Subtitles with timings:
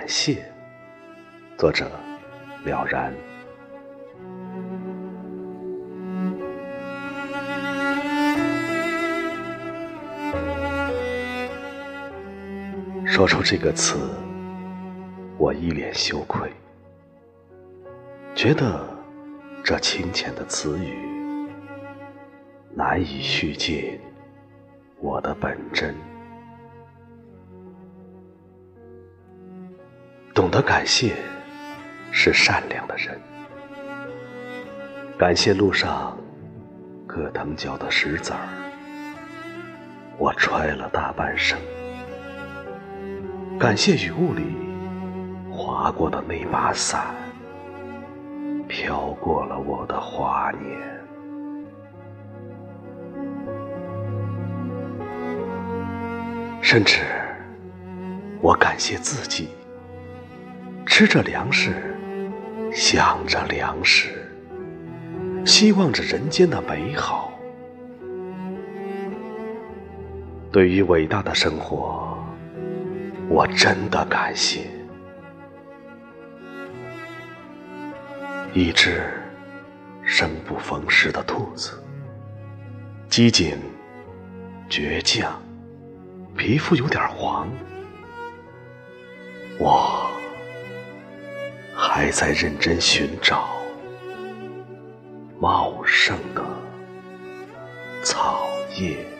[0.00, 0.42] 感谢。
[1.58, 1.90] 作者：
[2.64, 3.12] 了然。
[13.04, 13.98] 说出这个词，
[15.36, 16.50] 我一脸羞愧，
[18.34, 18.88] 觉得
[19.62, 20.96] 这清浅的词语
[22.74, 24.00] 难以叙尽
[24.98, 25.94] 我的本真。
[30.32, 31.14] 懂得感谢
[32.12, 33.20] 是善良的人，
[35.18, 36.16] 感谢路上
[37.06, 38.38] 各藤脚的石子儿，
[40.18, 41.58] 我揣了大半生。
[43.58, 44.56] 感谢雨雾里
[45.52, 47.14] 划过的那把伞，
[48.66, 50.80] 飘过了我的华年。
[56.62, 57.00] 甚至，
[58.40, 59.50] 我感谢自己，
[60.90, 61.72] 吃着粮食，
[62.72, 64.28] 想着粮食，
[65.46, 67.32] 希望着人间的美好。
[70.50, 72.18] 对于伟大的生活。
[73.28, 74.62] 我真的感谢
[78.52, 79.08] 一只
[80.02, 81.80] 生不逢时的兔子，
[83.08, 83.56] 机警、
[84.68, 85.40] 倔强，
[86.36, 87.48] 皮肤有点黄。
[89.60, 89.99] 我
[91.74, 93.48] 还在认真寻找
[95.38, 96.44] 茂盛的
[98.02, 99.19] 草叶。